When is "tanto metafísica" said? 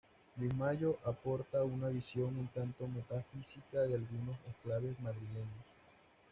2.47-3.81